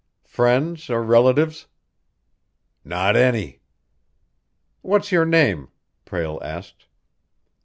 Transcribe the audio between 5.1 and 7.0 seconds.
your name?" Prale asked.